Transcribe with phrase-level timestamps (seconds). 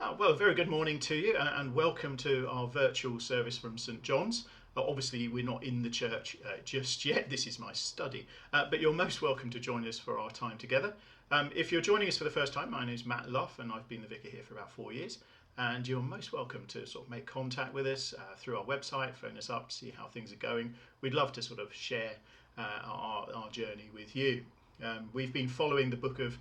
[0.00, 3.76] Uh, well, very good morning to you uh, and welcome to our virtual service from
[3.76, 4.44] St John's.
[4.76, 8.64] Uh, obviously, we're not in the church uh, just yet, this is my study, uh,
[8.70, 10.94] but you're most welcome to join us for our time together.
[11.32, 13.72] Um, if you're joining us for the first time, my name is Matt Luff and
[13.72, 15.18] I've been the vicar here for about four years.
[15.56, 19.16] And you're most welcome to sort of make contact with us uh, through our website,
[19.16, 20.74] phone us up, see how things are going.
[21.00, 22.12] We'd love to sort of share
[22.56, 24.44] our, our journey with you.
[24.80, 26.38] Um, we've been following the book of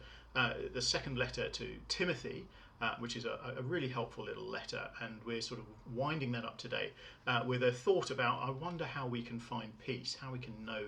[0.75, 2.45] the second letter to Timothy
[2.81, 4.89] uh, which is a, a, really helpful little letter.
[5.01, 6.91] And we're sort of winding that up today
[7.25, 10.53] uh, with a thought about I wonder how we can find peace, how we can
[10.65, 10.83] know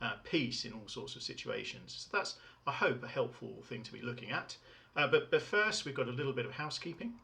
[0.00, 2.06] uh, peace in all sorts of situations.
[2.10, 2.36] So that's,
[2.66, 4.56] I hope, a helpful thing to be looking at.
[4.96, 7.14] Uh, but, but first, we've got a little bit of housekeeping.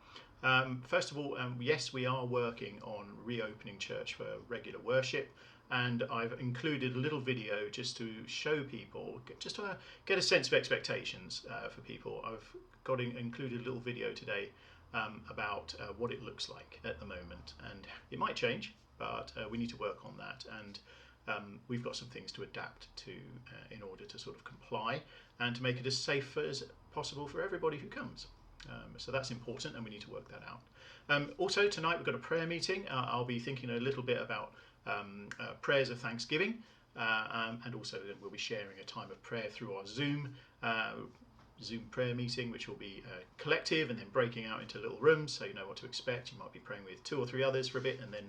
[0.42, 5.30] Um, first of all, um, yes, we are working on reopening church for regular worship
[5.70, 9.76] and I've included a little video just to show people, just to
[10.06, 12.22] get a sense of expectations uh, for people.
[12.24, 12.48] I've
[12.84, 14.48] got in, included a little video today
[14.94, 19.32] um, about uh, what it looks like at the moment, and it might change, but
[19.36, 20.44] uh, we need to work on that.
[20.60, 20.78] And
[21.28, 25.02] um, we've got some things to adapt to uh, in order to sort of comply
[25.40, 28.26] and to make it as safe as possible for everybody who comes.
[28.68, 30.60] Um, so that's important, and we need to work that out.
[31.10, 32.86] Um, also, tonight we've got a prayer meeting.
[32.88, 34.52] Uh, I'll be thinking a little bit about
[34.88, 36.54] um, uh, prayers of thanksgiving,
[36.96, 40.92] uh, um, and also we'll be sharing a time of prayer through our Zoom uh,
[41.62, 45.32] Zoom prayer meeting, which will be uh, collective and then breaking out into little rooms
[45.32, 46.32] so you know what to expect.
[46.32, 48.24] You might be praying with two or three others for a bit and then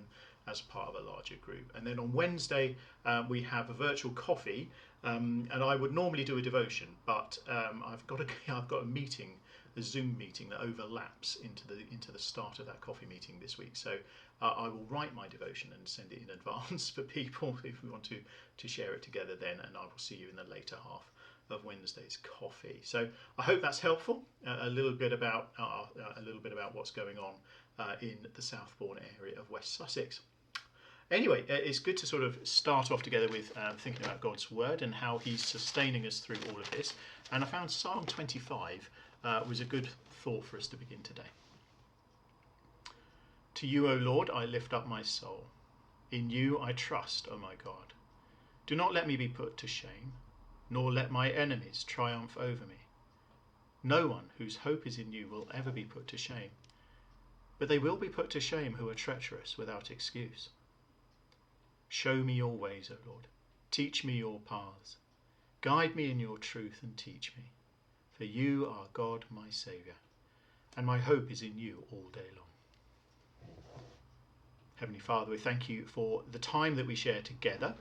[0.48, 1.70] as part of a larger group.
[1.74, 4.68] And then on Wednesday, uh, we have a virtual coffee.
[5.02, 8.82] Um, and I would normally do a devotion, but um, I've got a I've got
[8.82, 9.30] a meeting,
[9.76, 13.58] a Zoom meeting that overlaps into the into the start of that coffee meeting this
[13.58, 13.76] week.
[13.76, 13.96] So
[14.42, 17.90] uh, I will write my devotion and send it in advance for people if we
[17.90, 18.18] want to
[18.58, 21.10] to share it together then, and I will see you in the later half
[21.50, 22.80] of Wednesday's coffee.
[22.84, 24.22] So I hope that's helpful.
[24.46, 27.34] Uh, a little bit about uh, uh, a little bit about what's going on
[27.78, 30.20] uh, in the Southbourne area of West Sussex.
[31.10, 34.50] Anyway, uh, it's good to sort of start off together with uh, thinking about God's
[34.50, 36.94] word and how He's sustaining us through all of this.
[37.32, 38.88] And I found Psalm 25
[39.22, 39.88] Uh, was a good
[40.22, 41.30] thought for us to begin today.
[43.54, 45.44] To you, O Lord, I lift up my soul.
[46.10, 47.92] In you I trust, O my God.
[48.66, 50.12] Do not let me be put to shame
[50.70, 52.76] nor let my enemies triumph over me.
[53.82, 56.52] No one whose hope is in you will ever be put to shame,
[57.58, 60.50] but they will be put to shame who are treacherous without excuse.
[61.88, 63.26] Show me your ways, O Lord.
[63.72, 64.96] Teach me your paths.
[65.60, 67.52] Guide me in your truth and teach me.
[68.20, 69.94] For you are God, my Saviour,
[70.76, 73.80] and my hope is in you all day long.
[74.74, 77.74] Heavenly Father, we thank you for the time that we share together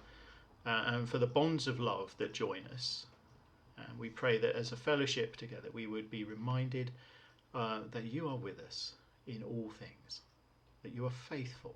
[0.65, 3.05] uh, and for the bonds of love that join us.
[3.77, 6.91] And we pray that as a fellowship together, we would be reminded
[7.53, 8.93] uh, that you are with us
[9.27, 10.21] in all things,
[10.83, 11.75] that you are faithful.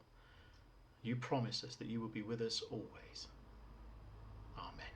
[1.02, 3.28] You promise us that you will be with us always.
[4.58, 4.93] Amen.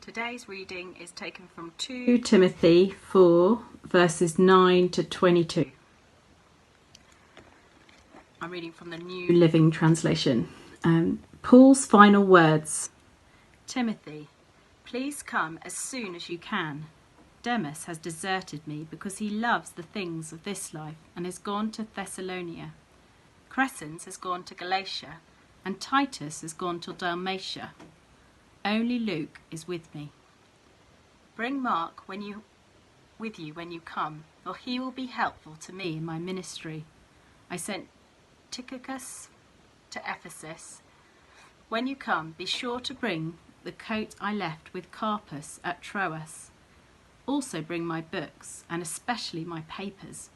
[0.00, 5.70] Today's reading is taken from 2 Timothy 4, verses 9 to 22.
[8.40, 10.48] I'm reading from the New Living Translation.
[10.84, 12.88] Um, Paul's final words
[13.66, 14.28] Timothy,
[14.86, 16.86] please come as soon as you can.
[17.42, 21.70] Demas has deserted me because he loves the things of this life and has gone
[21.72, 22.72] to Thessalonica.
[23.50, 25.16] Crescens has gone to Galatia,
[25.62, 27.72] and Titus has gone to Dalmatia.
[28.64, 30.12] Only Luke is with me.
[31.34, 32.42] Bring Mark when you,
[33.18, 36.84] with you when you come, for he will be helpful to me in my ministry.
[37.50, 37.88] I sent
[38.50, 39.28] Tychicus
[39.90, 40.82] to Ephesus.
[41.70, 46.50] When you come, be sure to bring the coat I left with Carpus at Troas.
[47.26, 50.28] Also bring my books, and especially my papers.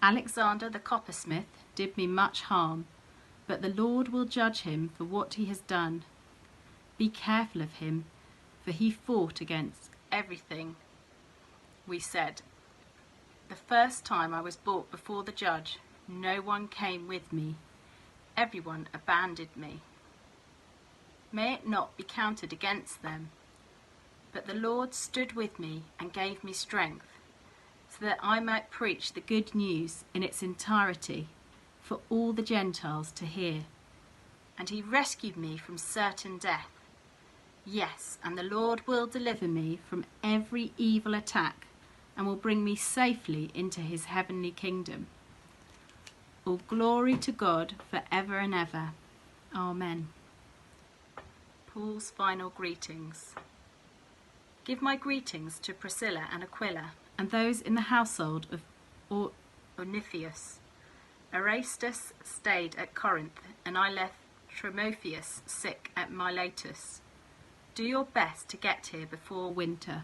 [0.00, 2.86] Alexander the coppersmith did me much harm,
[3.48, 6.04] but the Lord will judge him for what he has done.
[7.00, 8.04] Be careful of him,
[8.62, 10.76] for he fought against everything
[11.86, 12.42] we said.
[13.48, 17.54] The first time I was brought before the judge, no one came with me.
[18.36, 19.80] Everyone abandoned me.
[21.32, 23.30] May it not be counted against them.
[24.30, 27.08] But the Lord stood with me and gave me strength,
[27.88, 31.28] so that I might preach the good news in its entirety
[31.80, 33.62] for all the Gentiles to hear.
[34.58, 36.68] And he rescued me from certain death.
[37.72, 41.68] Yes, and the Lord will deliver me from every evil attack
[42.16, 45.06] and will bring me safely into his heavenly kingdom.
[46.44, 48.90] All glory to God for ever and ever.
[49.54, 50.08] Amen.
[51.68, 53.36] Paul's final greetings.
[54.64, 58.62] Give my greetings to Priscilla and Aquila and those in the household of
[59.08, 59.30] or-
[59.78, 60.56] Oniphius.
[61.32, 64.14] Erastus stayed at Corinth, and I left
[64.60, 67.00] Timotheus sick at Miletus.
[67.74, 70.02] Do your best to get here before winter.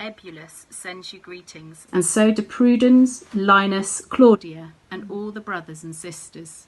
[0.00, 5.96] Eubulus sends you greetings, and so do Prudence, Linus, Claudia, and all the brothers and
[5.96, 6.66] sisters.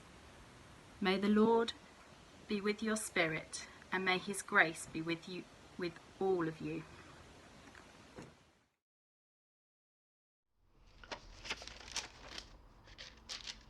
[1.01, 1.75] May the Lord
[2.49, 5.45] be with your spirit, and may his grace be with you
[5.77, 6.83] with all of you.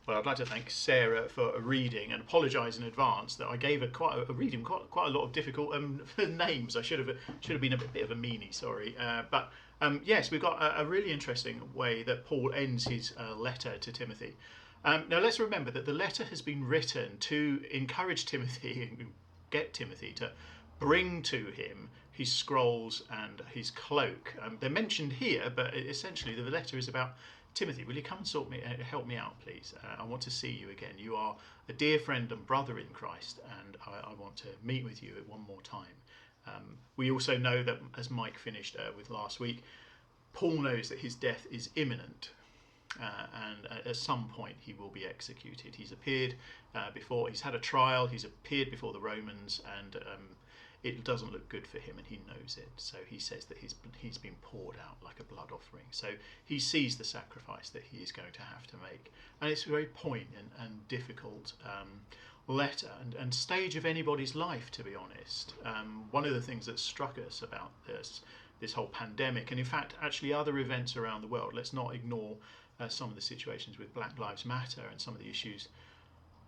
[0.09, 3.57] Well, I'd like to thank Sarah for a reading and apologise in advance that I
[3.57, 6.75] gave her quite a, a reading, quite quite a lot of difficult um, names.
[6.75, 8.95] I should have should have been a bit, bit of a meanie, sorry.
[8.99, 9.51] Uh, but
[9.81, 13.77] um, yes, we've got a, a, really interesting way that Paul ends his uh, letter
[13.77, 14.35] to Timothy.
[14.83, 19.11] Um, now let's remember that the letter has been written to encourage Timothy and
[19.51, 20.31] get Timothy to
[20.79, 24.33] bring to him his scrolls and his cloak.
[24.41, 27.13] Um, they're mentioned here, but essentially the letter is about
[27.53, 29.73] Timothy, will you come and sort me, uh, help me out, please?
[29.83, 30.93] Uh, I want to see you again.
[30.97, 31.35] You are
[31.67, 35.13] a dear friend and brother in Christ, and I, I want to meet with you
[35.27, 35.87] one more time.
[36.47, 39.63] Um, we also know that, as Mike finished uh, with last week,
[40.33, 42.31] Paul knows that his death is imminent,
[43.01, 45.75] uh, and at some point he will be executed.
[45.75, 46.35] He's appeared
[46.73, 50.27] uh, before, he's had a trial, he's appeared before the Romans, and um,
[50.81, 52.69] it doesn't look good for him and he knows it.
[52.77, 55.83] So he says that he's, he's been poured out like a blood offering.
[55.91, 56.07] So
[56.45, 59.11] he sees the sacrifice that he is going to have to make.
[59.41, 62.01] And it's a very poignant and difficult um,
[62.47, 65.53] letter and, and stage of anybody's life, to be honest.
[65.65, 68.21] Um, one of the things that struck us about this,
[68.61, 72.37] this whole pandemic, and in fact, actually other events around the world, let's not ignore
[72.79, 75.67] uh, some of the situations with Black Lives Matter and some of the issues.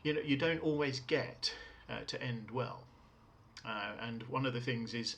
[0.04, 1.54] You know, you don't always get
[1.90, 2.86] uh, to end well
[3.66, 5.18] uh, and one of the things is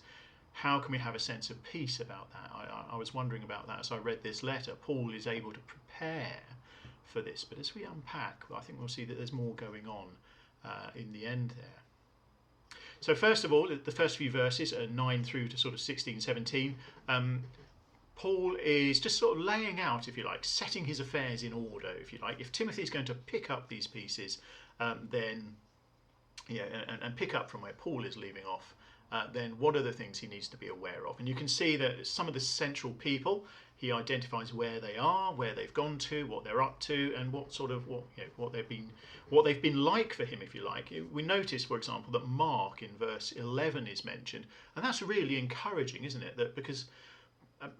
[0.54, 2.52] how can we have a sense of peace about that?
[2.54, 4.74] I, I, was wondering about that as I read this letter.
[4.82, 6.38] Paul is able to prepare
[7.06, 10.08] for this, but as we unpack, I think we'll see that there's more going on
[10.64, 12.78] uh, in the end there.
[13.02, 16.22] So, first of all, the first few verses, uh, 9 through to sort of 16,
[16.22, 16.76] 17,
[17.10, 17.44] um,
[18.16, 21.90] Paul is just sort of laying out, if you like, setting his affairs in order,
[22.00, 22.40] if you like.
[22.40, 24.38] If Timothy is going to pick up these pieces,
[24.80, 25.56] um, then
[26.48, 28.76] yeah, and, and pick up from where Paul is leaving off,
[29.14, 31.20] uh, then what are the things he needs to be aware of?
[31.20, 33.46] And you can see that some of the central people,
[33.76, 37.54] he identifies where they are, where they've gone to, what they're up to, and what
[37.54, 38.90] sort of what you know, what they've been
[39.30, 40.92] what they've been like for him, if you like.
[41.12, 44.46] We notice, for example, that Mark in verse 11 is mentioned,
[44.76, 46.36] and that's really encouraging, isn't it?
[46.38, 46.86] That because
[47.62, 47.72] um,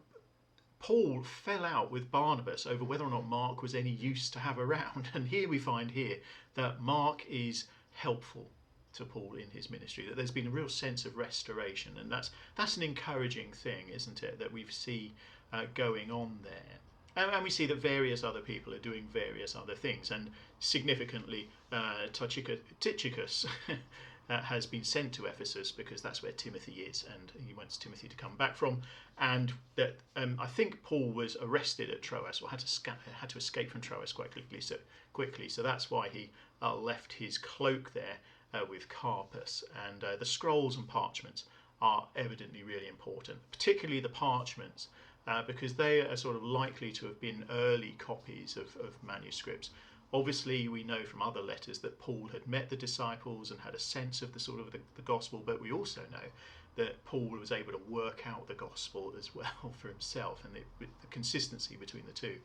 [0.80, 4.60] Paul fell out with Barnabas over whether or not Mark was any use to have
[4.60, 6.18] around, and here we find here
[6.54, 8.50] that Mark is helpful
[8.94, 10.06] to Paul in his ministry.
[10.08, 14.24] That there's been a real sense of restoration, and that's that's an encouraging thing, isn't
[14.24, 14.40] it?
[14.40, 15.14] That we see
[15.52, 16.80] uh, going on there.
[17.16, 21.48] And, and, we see that various other people are doing various other things, and significantly,
[21.72, 23.46] uh, Tychicus
[24.30, 28.08] uh, has been sent to Ephesus because that's where Timothy is, and he wants Timothy
[28.08, 28.82] to come back from.
[29.20, 33.30] And that um, I think Paul was arrested at Troas, or had to sca- had
[33.30, 34.62] to escape from Troas quite quickly.
[34.62, 34.78] So
[35.14, 36.32] quickly, so that's why he
[36.64, 38.18] uh, left his cloak there
[38.54, 39.64] uh, with Carpus.
[39.88, 41.44] And uh, the scrolls and parchments
[41.82, 44.88] are evidently really important, particularly the parchments.
[45.26, 49.70] Uh, because they are sort of likely to have been early copies of, of manuscripts.
[50.12, 53.80] Obviously, we know from other letters that Paul had met the disciples and had a
[53.80, 56.28] sense of the sort of the, the gospel, but we also know
[56.76, 60.62] that Paul was able to work out the gospel as well for himself, and the,
[60.80, 62.36] the consistency between the two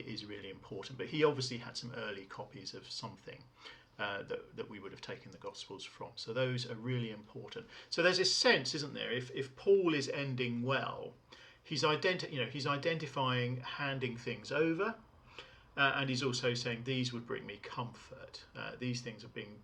[0.00, 0.98] is really important.
[0.98, 3.38] But he obviously had some early copies of something.
[3.98, 6.08] Uh, that, that we would have taken the Gospels from.
[6.16, 7.66] So those are really important.
[7.90, 9.12] So there's this sense, isn't there?
[9.12, 11.12] If, if Paul is ending well,
[11.62, 14.94] he's identi- you know he's identifying handing things over,
[15.76, 18.42] uh, and he's also saying these would bring me comfort.
[18.56, 19.54] Uh, these things are being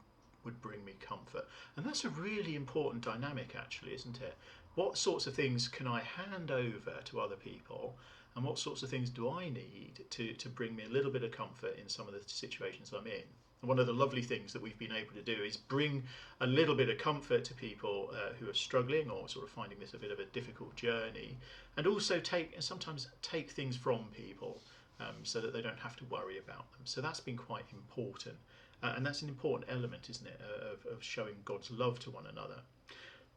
[0.45, 4.35] would bring me comfort, and that's a really important dynamic, actually, isn't it?
[4.77, 7.97] What sorts of things can I hand over to other people?
[8.39, 11.25] And what sorts of things do I need to, to bring me a little bit
[11.25, 13.25] of comfort in some of the situations I'm in.
[13.61, 16.05] And one of the lovely things that we've been able to do is bring
[16.41, 19.81] a little bit of comfort to people uh, who are struggling or sort of finding
[19.81, 21.37] this a bit of a difficult journey,
[21.77, 24.63] and also take and sometimes take things from people
[25.01, 26.83] um, so that they don't have to worry about them.
[26.85, 28.37] So that's been quite important,
[28.85, 32.13] uh, and that's an important element, isn't it, uh, of, of showing God's love to
[32.13, 32.61] one another.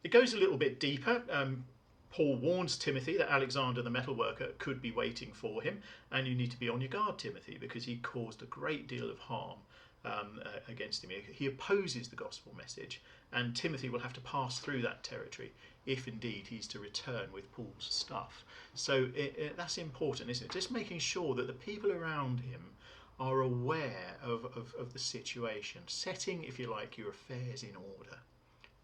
[0.04, 1.22] It goes a little bit deeper.
[1.28, 1.64] Um,
[2.12, 6.50] Paul warns Timothy that Alexander the metalworker could be waiting for him, and you need
[6.50, 9.58] to be on your guard, Timothy, because he caused a great deal of harm
[10.04, 11.10] um, uh, against him.
[11.10, 13.00] He opposes the gospel message,
[13.32, 15.52] and Timothy will have to pass through that territory
[15.86, 18.44] if indeed he's to return with Paul's stuff.
[18.74, 20.52] So it, it, that's important, isn't it?
[20.52, 22.72] Just making sure that the people around him
[23.18, 28.18] are aware of, of, of the situation, setting, if you like, your affairs in order.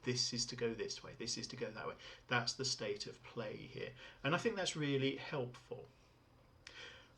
[0.08, 1.92] This is to go this way, this is to go that way.
[2.28, 3.90] That's the state of play here.
[4.24, 5.84] And I think that's really helpful.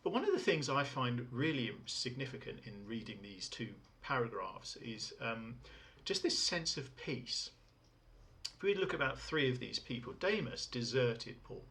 [0.03, 3.69] But one of the things I find really significant in reading these two
[4.03, 5.55] paragraphs is um,
[6.05, 7.51] just this sense of peace.
[8.57, 11.63] If we look about three of these people, Demas deserted Paul.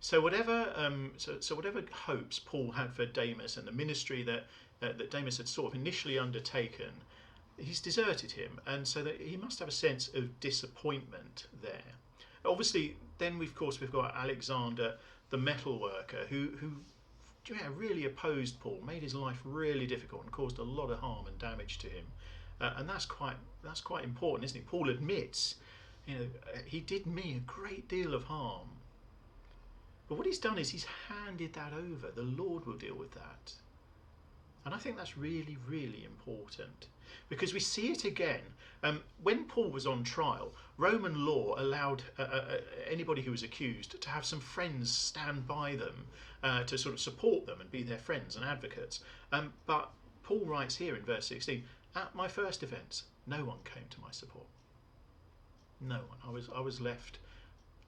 [0.00, 4.44] So whatever, um, so, so whatever hopes Paul had for Demas and the ministry that
[4.80, 6.92] uh, that Demas had sort of initially undertaken,
[7.56, 11.92] he's deserted him, and so that he must have a sense of disappointment there.
[12.44, 14.96] Obviously, then we've, of course we've got Alexander,
[15.30, 16.72] the metal worker, who who
[17.48, 21.26] yeah, really opposed Paul, made his life really difficult, and caused a lot of harm
[21.26, 22.06] and damage to him.
[22.60, 24.66] Uh, and that's quite that's quite important, isn't it?
[24.66, 25.56] Paul admits,
[26.06, 28.68] you know, uh, he did me a great deal of harm.
[30.08, 32.10] But what he's done is he's handed that over.
[32.14, 33.54] The Lord will deal with that.
[34.64, 36.86] And I think that's really, really important
[37.28, 38.40] because we see it again.
[38.82, 42.56] Um, when Paul was on trial, Roman law allowed uh, uh, uh,
[42.90, 46.06] anybody who was accused to have some friends stand by them
[46.42, 49.00] uh, to sort of support them and be their friends and advocates.
[49.32, 49.90] Um, but
[50.22, 54.10] Paul writes here in verse 16 At my first defence, no one came to my
[54.10, 54.46] support.
[55.80, 56.18] No one.
[56.26, 57.18] I was, I was left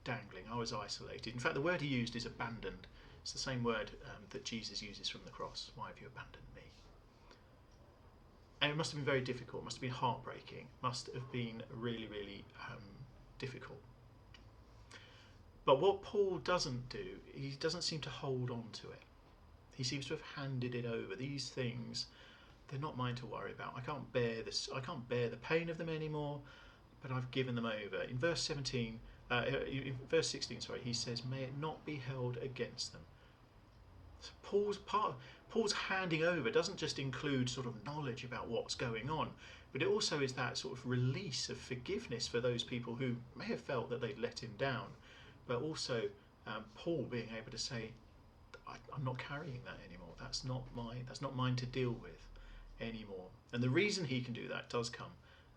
[0.03, 1.33] dangling, I was isolated.
[1.33, 2.87] In fact, the word he used is abandoned.
[3.27, 5.69] It's the same word um, that Jesus uses from the cross.
[5.75, 6.61] Why have you abandoned me?
[8.61, 9.65] and it must have been very difficult.
[9.65, 10.67] Must have been heartbreaking.
[10.81, 12.81] Must have been really, really um,
[13.37, 13.81] difficult.
[15.65, 17.05] But what Paul doesn't do,
[17.35, 19.01] he doesn't seem to hold on to it.
[19.75, 21.17] He seems to have handed it over.
[21.17, 22.05] These things,
[22.69, 23.73] they're not mine to worry about.
[23.75, 24.69] I can't bear this.
[24.73, 26.39] I can't bear the pain of them anymore.
[27.01, 28.03] But I've given them over.
[28.09, 32.37] In verse 17, uh, in verse 16, sorry, he says, "May it not be held
[32.37, 33.01] against them."
[34.21, 35.13] So Paul's part.
[35.49, 39.29] Paul's handing over doesn't just include sort of knowledge about what's going on,
[39.71, 43.45] but it also is that sort of release of forgiveness for those people who may
[43.45, 44.87] have felt that they'd let him down,
[45.47, 46.03] but also
[46.45, 47.91] um, Paul being able to say,
[48.67, 50.13] I'm not carrying that anymore.
[50.19, 51.03] That's not mine.
[51.07, 52.27] That's not mine to deal with
[52.81, 53.27] anymore.
[53.53, 55.11] And the reason he can do that does come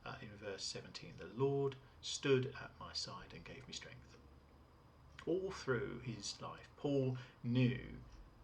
[0.06, 1.12] uh, in verse 17.
[1.18, 3.98] The Lord stood at my side and gave me strength.
[5.26, 7.78] All through his life, Paul knew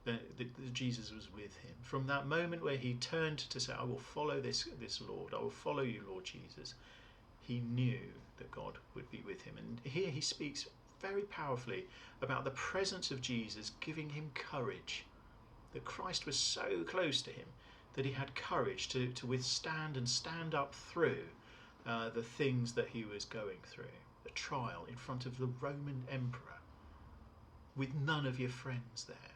[0.07, 1.75] that, that, Jesus was with him.
[1.83, 5.43] From that moment where he turned to say, I will follow this, this Lord, I
[5.43, 6.75] will follow you, Lord Jesus,
[7.43, 8.01] he knew
[8.39, 9.55] that God would be with him.
[9.59, 10.67] And here he speaks
[11.01, 11.87] very powerfully
[12.23, 15.05] about the presence of Jesus giving him courage.
[15.73, 17.47] That Christ was so close to him
[17.95, 21.25] that he had courage to, to withstand and stand up through
[21.87, 23.85] uh, the things that he was going through.
[24.27, 26.41] A trial in front of the Roman emperor
[27.77, 29.36] with none of your friends there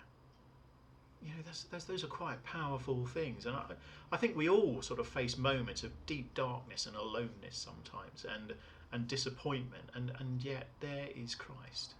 [1.22, 3.46] you know, that's, that's, those are quite powerful things.
[3.46, 3.64] And I,
[4.12, 8.54] I think we all sort of face moments of deep darkness and aloneness sometimes and,
[8.92, 9.84] and disappointment.
[9.94, 11.94] And, and yet there is Christ,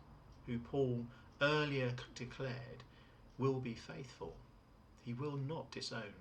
[0.47, 1.05] who Paul
[1.43, 2.83] earlier declared
[3.39, 4.35] will be faithful.
[5.05, 6.15] He will not disown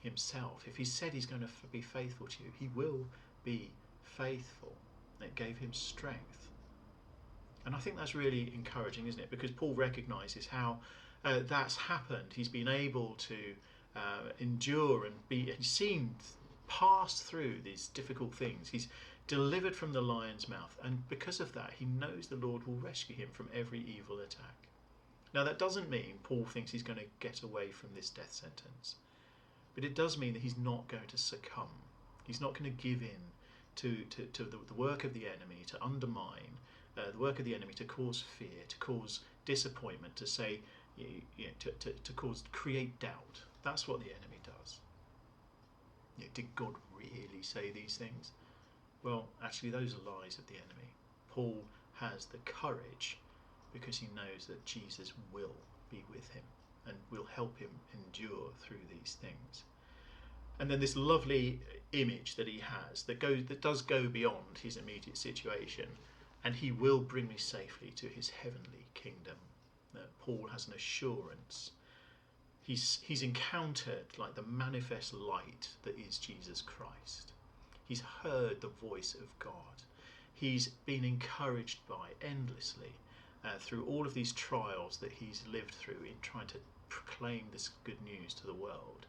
[0.00, 0.64] himself.
[0.66, 3.06] If he said he's going to be faithful to you, he will
[3.44, 3.70] be
[4.04, 4.72] faithful.
[5.20, 6.48] It gave him strength.
[7.66, 9.30] And I think that's really encouraging, isn't it?
[9.30, 10.78] Because Paul recognizes how
[11.24, 12.32] uh, that's happened.
[12.34, 13.36] He's been able to
[13.96, 16.14] uh, endure and be he's seen
[16.68, 18.68] pass through these difficult things.
[18.68, 18.88] He's
[19.26, 23.16] delivered from the lion's mouth, and because of that, he knows the Lord will rescue
[23.16, 24.54] him from every evil attack.
[25.32, 28.96] Now, that doesn't mean Paul thinks he's going to get away from this death sentence,
[29.74, 31.68] but it does mean that he's not going to succumb.
[32.26, 33.20] He's not going to give in
[33.76, 36.58] to, to, to the, the work of the enemy, to undermine
[36.98, 40.60] uh, the work of the enemy, to cause fear, to cause disappointment, to say,
[41.00, 43.42] you, you know, to, to, to cause create doubt.
[43.62, 44.80] That's what the enemy does.
[46.18, 48.32] You know, did God really say these things?
[49.02, 50.92] Well, actually, those are lies of the enemy.
[51.30, 51.56] Paul
[51.94, 53.18] has the courage
[53.72, 55.56] because he knows that Jesus will
[55.90, 56.42] be with him
[56.86, 59.64] and will help him endure through these things.
[60.58, 61.60] And then this lovely
[61.92, 65.86] image that he has that goes that does go beyond his immediate situation,
[66.44, 69.36] and he will bring me safely to his heavenly kingdom
[70.24, 71.72] Paul has an assurance.
[72.62, 77.32] He's, he's encountered like the manifest light that is Jesus Christ.
[77.88, 79.52] He's heard the voice of God.
[80.34, 82.92] He's been encouraged by endlessly
[83.44, 86.58] uh, through all of these trials that he's lived through in trying to
[86.88, 89.06] proclaim this good news to the world.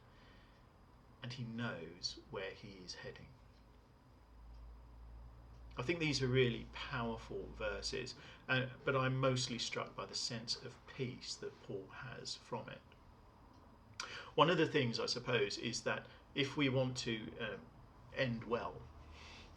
[1.24, 3.28] and he knows where he is heading.
[5.78, 8.16] I think these are really powerful verses,
[8.50, 14.06] uh, but I'm mostly struck by the sense of peace that Paul has from it.
[14.36, 17.60] One of the things, I suppose, is that if we want to um,
[18.18, 18.74] end well,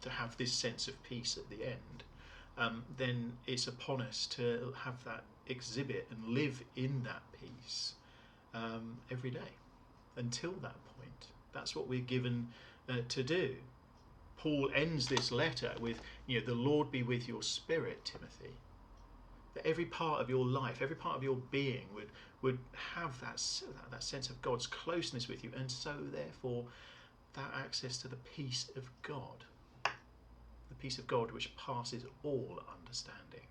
[0.01, 2.03] to have this sense of peace at the end,
[2.57, 7.93] um, then it's upon us to have that exhibit and live in that peace
[8.53, 9.55] um, every day
[10.15, 11.27] until that point.
[11.53, 12.49] That's what we're given
[12.89, 13.55] uh, to do.
[14.37, 18.57] Paul ends this letter with, you know, the Lord be with your spirit, Timothy.
[19.53, 22.09] That every part of your life, every part of your being would
[22.41, 22.59] would
[22.93, 23.41] have that
[23.89, 26.65] that sense of God's closeness with you, and so therefore
[27.33, 29.45] that access to the peace of God,
[29.83, 33.47] the peace of God which passes all understanding.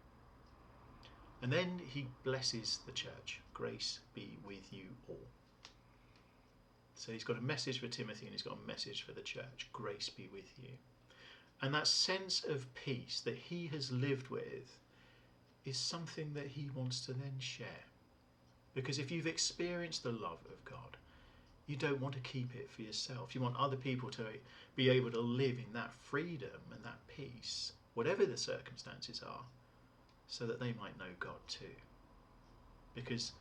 [1.42, 3.40] And then he blesses the church.
[3.52, 5.26] Grace be with you all.
[6.94, 9.68] So he's got a message for Timothy and he's got a message for the church.
[9.72, 10.70] Grace be with you.
[11.60, 14.78] And that sense of peace that he has lived with
[15.64, 17.84] is something that he wants to then share.
[18.74, 20.96] Because if you've experienced the love of God,
[21.66, 23.34] you don't want to keep it for yourself.
[23.34, 24.24] You want other people to
[24.76, 29.44] be able to live in that freedom and that peace, whatever the circumstances are,
[30.26, 31.64] so that they might know God too.
[32.94, 33.32] Because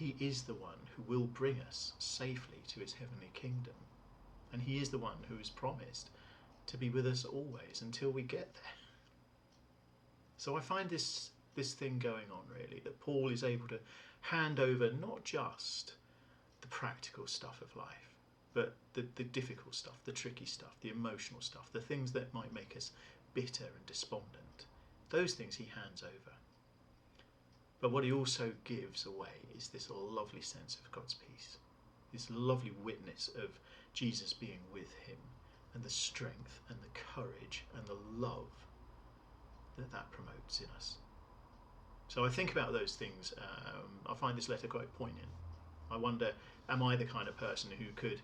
[0.00, 3.74] he is the one who will bring us safely to his heavenly kingdom.
[4.50, 6.08] And he is the one who has promised
[6.68, 8.72] to be with us always until we get there.
[10.38, 13.78] So I find this this thing going on really that Paul is able to
[14.22, 15.94] hand over not just
[16.62, 18.14] the practical stuff of life,
[18.54, 22.54] but the, the difficult stuff, the tricky stuff, the emotional stuff, the things that might
[22.54, 22.92] make us
[23.34, 24.64] bitter and despondent.
[25.10, 26.36] Those things he hands over.
[27.80, 31.56] But what he also gives away is this lovely sense of God's peace,
[32.12, 33.58] this lovely witness of
[33.94, 35.16] Jesus being with him,
[35.74, 37.96] and the strength and the courage and the
[38.26, 38.50] love
[39.78, 40.96] that that promotes in us.
[42.08, 43.32] So I think about those things.
[43.38, 45.28] Um, I find this letter quite poignant.
[45.90, 46.32] I wonder,
[46.68, 48.20] am I the kind of person who could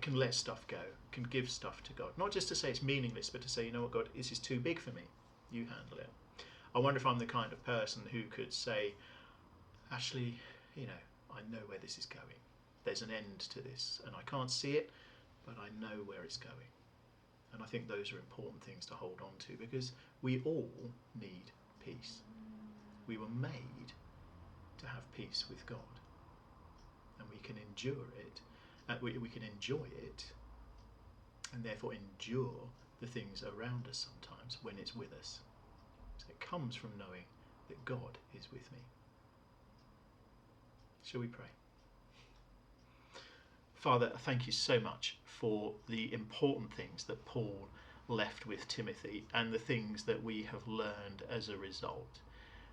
[0.00, 0.80] can let stuff go,
[1.12, 2.08] can give stuff to God?
[2.16, 4.40] Not just to say it's meaningless, but to say, you know what, God, this is
[4.40, 5.02] too big for me.
[5.52, 6.10] You handle it.
[6.76, 8.92] I wonder if I'm the kind of person who could say,
[9.90, 10.38] actually,
[10.74, 11.00] you know,
[11.34, 12.36] I know where this is going.
[12.84, 14.90] There's an end to this, and I can't see it,
[15.46, 16.52] but I know where it's going.
[17.54, 20.68] And I think those are important things to hold on to because we all
[21.18, 21.50] need
[21.82, 22.18] peace.
[23.06, 23.92] We were made
[24.76, 25.78] to have peace with God,
[27.18, 28.42] and we can endure it.
[28.86, 30.26] Uh, we, we can enjoy it,
[31.54, 32.68] and therefore endure
[33.00, 35.40] the things around us sometimes when it's with us.
[36.28, 37.24] It comes from knowing
[37.68, 38.78] that God is with me.
[41.04, 41.46] Shall we pray?
[43.74, 47.68] Father, thank you so much for the important things that Paul
[48.08, 52.20] left with Timothy and the things that we have learned as a result.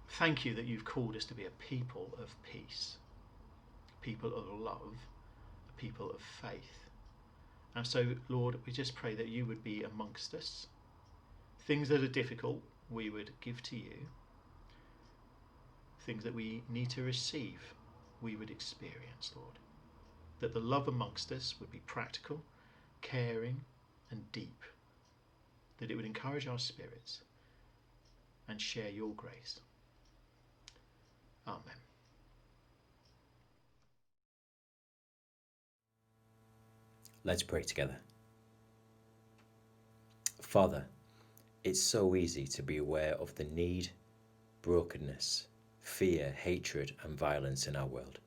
[0.09, 2.97] Thank you that you've called us to be a people of peace,
[4.01, 4.95] people of love,
[5.69, 6.85] a people of faith.
[7.75, 10.67] And so, Lord, we just pray that you would be amongst us.
[11.67, 12.61] Things that are difficult,
[12.93, 14.07] we would give to you,
[16.05, 17.59] things that we need to receive,
[18.21, 19.59] we would experience, Lord.
[20.39, 22.41] That the love amongst us would be practical,
[23.01, 23.61] caring,
[24.11, 24.63] and deep.
[25.79, 27.21] That it would encourage our spirits
[28.47, 29.59] and share your grace.
[31.47, 31.61] Amen.
[37.23, 37.97] Let's pray together.
[40.41, 40.85] Father,
[41.63, 43.89] it's so easy to be aware of the need,
[44.61, 45.47] brokenness,
[45.81, 48.19] fear, hatred, and violence in our world.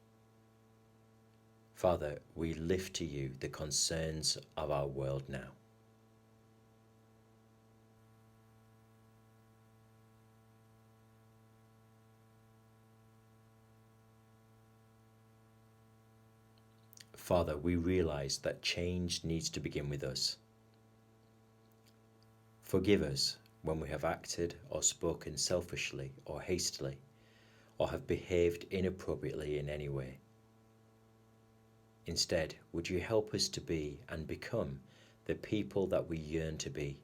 [1.75, 5.51] Father, we lift to you the concerns of our world now.
[17.15, 20.37] Father, we realize that change needs to begin with us.
[22.67, 26.99] Forgive us when we have acted or spoken selfishly or hastily,
[27.79, 30.19] or have behaved inappropriately in any way.
[32.07, 34.81] Instead, would you help us to be and become
[35.27, 36.99] the people that we yearn to be?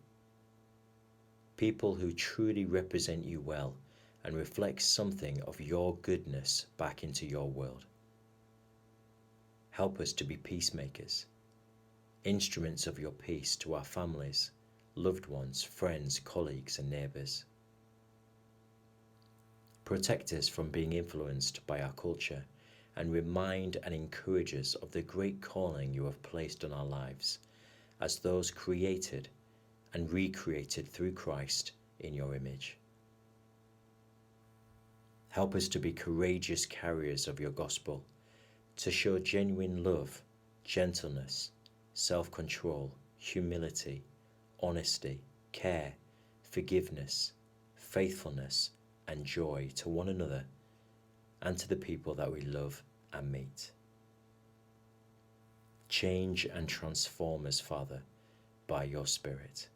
[1.56, 3.76] People who truly represent you well
[4.24, 7.86] and reflect something of your goodness back into your world.
[9.70, 11.26] Help us to be peacemakers,
[12.24, 14.50] instruments of your peace to our families
[14.94, 17.44] loved ones, friends, colleagues, and neighbours.
[19.84, 22.44] Protect us from being influenced by our culture
[22.96, 27.38] and remind and encourage us of the great calling you have placed on our lives
[28.00, 29.28] as those created
[29.94, 32.76] and recreated through Christ in your image.
[35.28, 38.04] Help us to be courageous carriers of your gospel,
[38.76, 40.22] to show genuine love,
[40.64, 41.50] gentleness,
[41.94, 44.04] self control, humility,
[44.62, 45.20] honesty,
[45.52, 45.94] care,
[46.42, 47.32] forgiveness,
[47.74, 48.70] faithfulness,
[49.08, 50.44] and joy to one another
[51.42, 53.72] and to the people that we love and meet.
[55.88, 58.02] Change and transform us, Father,
[58.66, 59.68] by your Spirit.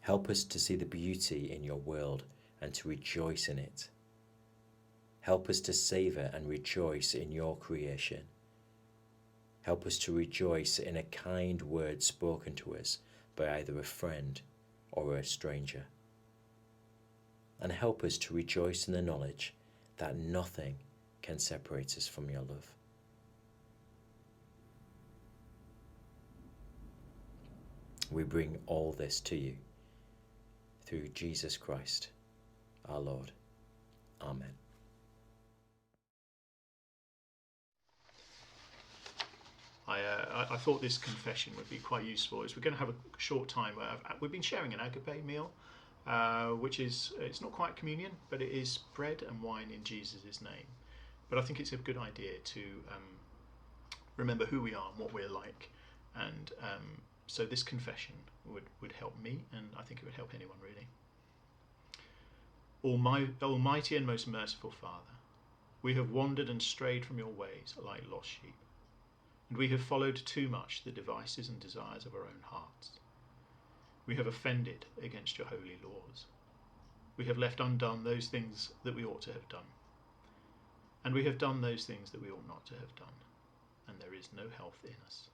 [0.00, 2.24] Help us to see the beauty in your world
[2.60, 3.88] and to rejoice in it.
[5.20, 8.22] Help us to savour and rejoice in your creation.
[9.66, 13.00] Help us to rejoice in a kind word spoken to us
[13.34, 14.40] by either a friend
[14.92, 15.82] or a stranger
[17.60, 19.54] and help us to rejoice in the knowledge
[19.96, 20.76] that nothing
[21.20, 22.72] can separate us from your love.
[28.08, 29.56] We bring all this to you
[30.82, 32.06] through Jesus Christ,
[32.88, 33.32] our Lord.
[34.22, 34.54] Amen.
[39.88, 42.42] I, uh, I, I thought this confession would be quite useful.
[42.42, 45.24] As we're going to have a short time where I've, we've been sharing an agape
[45.24, 45.50] meal
[46.06, 50.40] uh, which is it's not quite communion, but it is bread and wine in Jesus'
[50.40, 50.66] name.
[51.28, 53.02] But I think it's a good idea to um,
[54.16, 55.70] remember who we are and what we're like,
[56.14, 58.14] and um, so this confession
[58.46, 60.86] would would help me, and I think it would help anyone really.
[62.84, 65.16] Almighty, Almighty and most merciful Father,
[65.82, 68.54] we have wandered and strayed from your ways like lost sheep,
[69.48, 72.90] and we have followed too much the devices and desires of our own hearts.
[74.06, 76.26] We have offended against your holy laws.
[77.16, 79.66] We have left undone those things that we ought to have done.
[81.04, 83.08] And we have done those things that we ought not to have done.
[83.88, 85.28] And there is no health in us.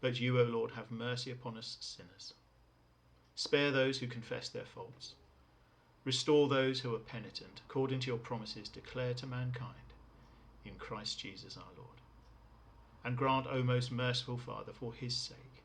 [0.00, 2.34] But you, O Lord, have mercy upon us sinners.
[3.34, 5.14] Spare those who confess their faults.
[6.04, 9.74] Restore those who are penitent, according to your promises, declare to mankind
[10.64, 12.00] in Christ Jesus our Lord.
[13.06, 15.62] And grant, O most merciful Father, for his sake,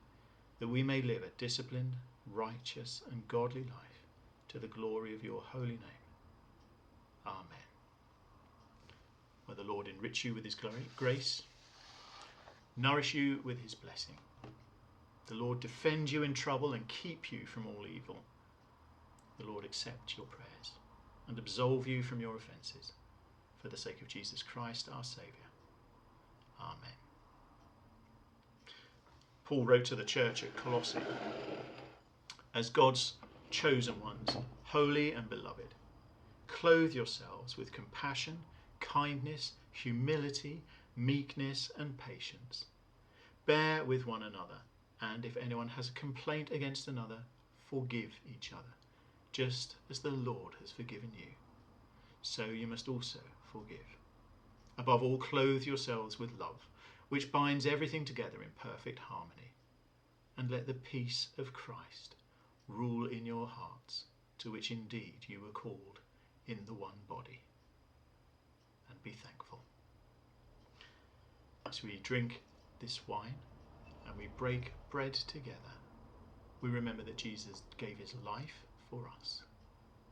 [0.60, 1.94] that we may live a disciplined,
[2.32, 4.06] righteous, and godly life
[4.50, 6.06] to the glory of your holy name.
[7.26, 7.66] Amen.
[9.48, 11.42] May the Lord enrich you with his glory, grace,
[12.78, 14.16] nourish you with his blessing.
[15.26, 18.18] The Lord defend you in trouble and keep you from all evil.
[19.40, 20.74] The Lord accept your prayers
[21.28, 22.92] and absolve you from your offences.
[23.64, 25.34] For the sake of Jesus Christ, our Saviour.
[26.60, 26.94] Amen.
[29.52, 31.02] Paul wrote to the church at Colossae
[32.56, 33.16] As God's
[33.50, 35.76] chosen ones, holy and beloved,
[36.48, 38.38] clothe yourselves with compassion,
[38.80, 40.62] kindness, humility,
[40.96, 42.64] meekness, and patience.
[43.46, 44.62] Bear with one another,
[45.02, 47.24] and if anyone has a complaint against another,
[47.66, 48.74] forgive each other,
[49.34, 51.28] just as the Lord has forgiven you.
[52.22, 53.20] So you must also
[53.52, 53.98] forgive.
[54.78, 56.66] Above all, clothe yourselves with love
[57.12, 59.52] which binds everything together in perfect harmony.
[60.38, 62.16] And let the peace of Christ
[62.70, 64.06] rule in your hearts,
[64.38, 66.00] to which indeed you were called
[66.48, 67.42] in the one body.
[68.90, 69.60] And be thankful.
[71.68, 72.44] As we drink
[72.80, 73.36] this wine
[74.08, 75.76] and we break bread together,
[76.62, 79.44] we remember that Jesus gave his life for us,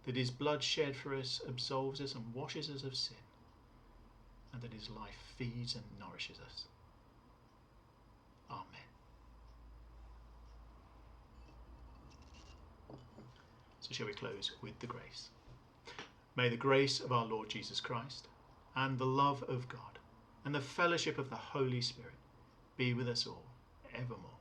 [0.03, 3.23] that his blood shed for us absolves us and washes us of sin,
[4.51, 6.65] and that his life feeds and nourishes us.
[8.49, 8.65] Amen.
[13.81, 15.29] So, shall we close with the grace?
[16.35, 18.27] May the grace of our Lord Jesus Christ,
[18.75, 19.99] and the love of God,
[20.45, 22.13] and the fellowship of the Holy Spirit
[22.77, 23.43] be with us all
[23.93, 24.38] evermore.